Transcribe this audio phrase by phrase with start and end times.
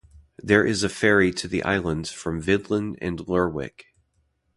[0.41, 3.93] There is a ferry to the islands from Vidlin and Lerwick.